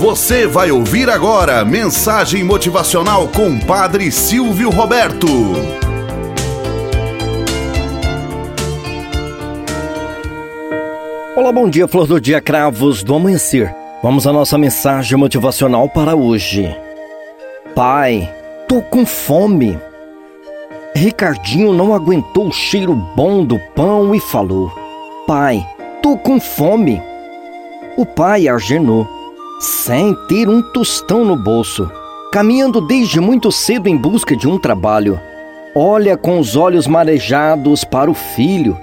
[0.00, 5.26] Você vai ouvir agora mensagem motivacional com Padre Silvio Roberto.
[11.36, 13.76] Olá, bom dia, flor do dia, cravos do amanhecer.
[14.02, 16.74] Vamos à nossa mensagem motivacional para hoje.
[17.74, 18.26] Pai,
[18.66, 19.78] tô com fome.
[20.96, 24.72] Ricardinho não aguentou o cheiro bom do pão e falou:
[25.26, 25.62] Pai,
[26.02, 27.02] tô com fome.
[27.98, 29.19] O pai argenou
[29.60, 31.90] sem ter um tostão no bolso,
[32.32, 35.20] caminhando desde muito cedo em busca de um trabalho.
[35.76, 38.74] Olha com os olhos marejados para o filho,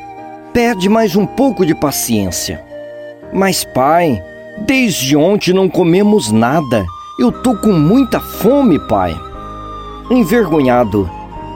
[0.54, 2.64] pede mais um pouco de paciência.
[3.34, 4.24] Mas, pai,
[4.68, 6.86] desde ontem não comemos nada.
[7.20, 9.20] Eu tô com muita fome, pai.
[10.12, 11.09] Envergonhado,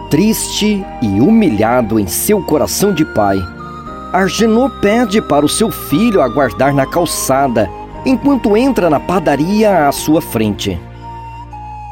[0.09, 3.38] triste e humilhado em seu coração de pai,
[4.12, 7.70] Argenor pede para o seu filho aguardar na calçada
[8.05, 10.80] enquanto entra na padaria à sua frente.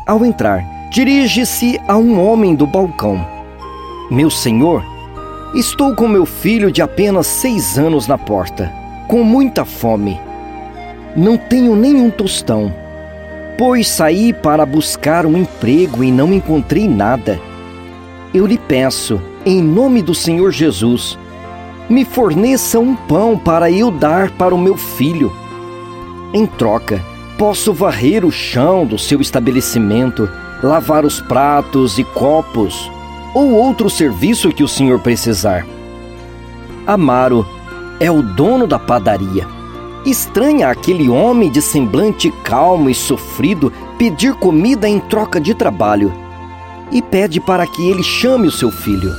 [0.08, 3.24] Ao entrar, dirige-se a um homem do balcão.
[4.10, 4.84] Meu senhor,
[5.54, 8.74] estou com meu filho de apenas seis anos na porta,
[9.08, 10.20] com muita fome.
[11.16, 12.74] Não tenho nenhum tostão,
[13.58, 17.40] pois saí para buscar um emprego e não encontrei nada.
[18.34, 21.18] Eu lhe peço, em nome do Senhor Jesus,
[21.88, 25.32] me forneça um pão para eu dar para o meu filho
[26.34, 27.04] em troca,
[27.38, 30.30] posso varrer o chão do seu estabelecimento,
[30.62, 32.92] lavar os pratos e copos
[33.34, 35.66] ou outro serviço que o senhor precisar.
[36.86, 37.48] Amaro
[38.00, 39.48] é o dono da padaria.
[40.06, 46.14] Estranha aquele homem de semblante calmo e sofrido pedir comida em troca de trabalho
[46.92, 49.14] e pede para que ele chame o seu filho.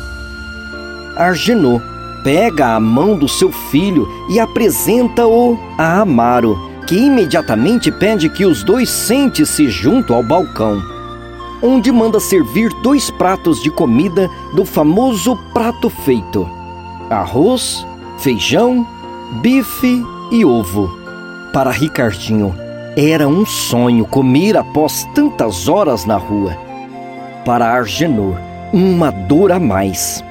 [1.16, 1.80] Argenô
[2.24, 8.64] pega a mão do seu filho e apresenta-o a Amaro que imediatamente pede que os
[8.64, 10.82] dois sentem-se junto ao balcão,
[11.62, 16.50] onde manda servir dois pratos de comida do famoso prato feito:
[17.08, 17.86] arroz,
[18.18, 18.84] feijão,
[19.40, 20.90] bife e ovo.
[21.52, 22.52] Para Ricardinho,
[22.96, 26.58] era um sonho comer após tantas horas na rua.
[27.44, 28.34] Para Argenor,
[28.72, 30.24] uma dor a mais.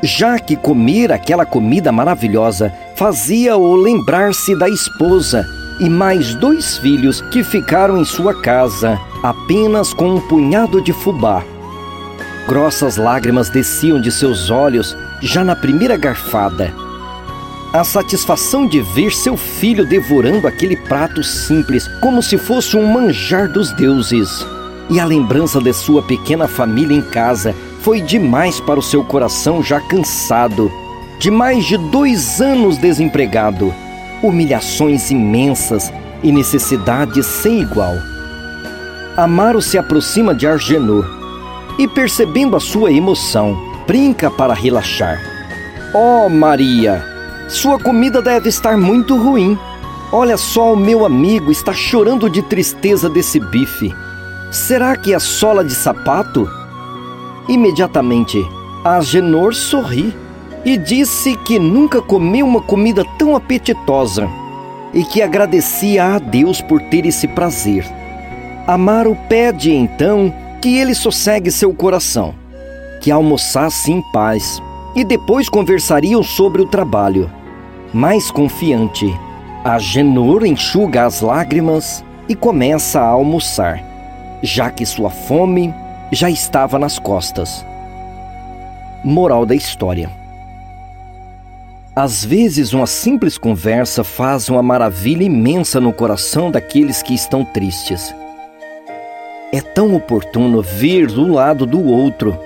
[0.00, 7.42] Já que comer aquela comida maravilhosa fazia-o lembrar-se da esposa e mais dois filhos que
[7.42, 11.42] ficaram em sua casa apenas com um punhado de fubá.
[12.46, 16.72] Grossas lágrimas desciam de seus olhos já na primeira garfada.
[17.72, 23.48] A satisfação de ver seu filho devorando aquele prato simples como se fosse um manjar
[23.48, 24.46] dos deuses.
[24.88, 29.62] E a lembrança de sua pequena família em casa foi demais para o seu coração
[29.62, 30.70] já cansado,
[31.18, 33.74] de mais de dois anos desempregado
[34.22, 37.94] humilhações imensas e necessidades sem igual.
[39.16, 41.06] Amaro se aproxima de Argenor
[41.78, 43.56] e, percebendo a sua emoção,
[43.86, 45.20] brinca para relaxar.
[45.94, 47.04] Oh, Maria,
[47.48, 49.58] sua comida deve estar muito ruim.
[50.12, 53.94] Olha só, o meu amigo está chorando de tristeza desse bife.
[54.50, 56.48] Será que é sola de sapato?
[57.48, 58.44] Imediatamente,
[58.84, 60.14] Agenor sorri
[60.66, 64.28] e disse que nunca comeu uma comida tão apetitosa
[64.92, 67.86] e que agradecia a Deus por ter esse prazer.
[68.66, 72.34] Amaro pede então que ele sossegue seu coração,
[73.00, 74.60] que almoçasse em paz
[74.96, 77.30] e depois conversariam sobre o trabalho.
[77.94, 79.06] Mais confiante,
[79.64, 83.80] Agenor enxuga as lágrimas e começa a almoçar,
[84.42, 85.72] já que sua fome
[86.10, 87.64] já estava nas costas.
[89.04, 90.25] Moral da história.
[91.96, 98.14] Às vezes, uma simples conversa faz uma maravilha imensa no coração daqueles que estão tristes.
[99.50, 102.38] É tão oportuno ver do lado do outro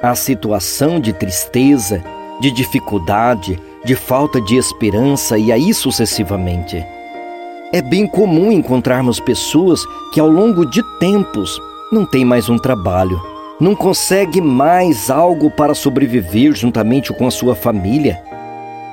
[0.00, 2.02] a situação de tristeza,
[2.40, 6.82] de dificuldade, de falta de esperança e aí sucessivamente.
[7.74, 9.84] É bem comum encontrarmos pessoas
[10.14, 11.60] que ao longo de tempos
[11.92, 13.20] não têm mais um trabalho,
[13.60, 18.18] não consegue mais algo para sobreviver juntamente com a sua família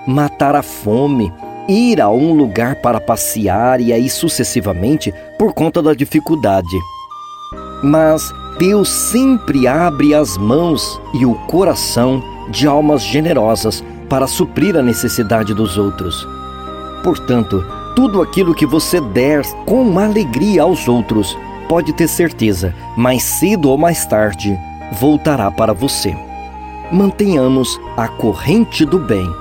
[0.08, 1.32] matar a fome,
[1.68, 6.78] ir a um lugar para passear e aí sucessivamente por conta da dificuldade.
[7.84, 14.82] Mas Deus sempre abre as mãos e o coração de almas generosas para suprir a
[14.82, 16.28] necessidade dos outros.
[17.04, 17.66] Portanto,
[17.96, 21.38] tudo aquilo que você der com alegria aos outros,
[21.68, 24.58] pode ter certeza, mais cedo ou mais tarde,
[25.00, 26.16] voltará para você.
[26.92, 29.41] Mantenhamos a corrente do bem